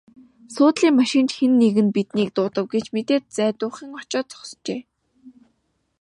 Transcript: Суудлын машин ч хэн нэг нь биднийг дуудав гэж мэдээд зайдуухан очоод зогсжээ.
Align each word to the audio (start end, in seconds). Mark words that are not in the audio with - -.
Суудлын 0.53 0.93
машин 0.99 1.25
ч 1.29 1.31
хэн 1.37 1.51
нэг 1.61 1.75
нь 1.85 1.93
биднийг 1.95 2.29
дуудав 2.35 2.65
гэж 2.73 2.85
мэдээд 2.95 3.23
зайдуухан 3.35 3.89
очоод 4.01 4.27
зогсжээ. 4.31 4.81